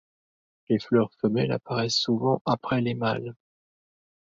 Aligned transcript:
Les 0.67 0.79
fleurs 0.79 1.11
femelles 1.21 1.51
apparaissent 1.51 1.99
souvent 1.99 2.41
après 2.47 2.81
les 2.81 2.95
mâles. 2.95 3.35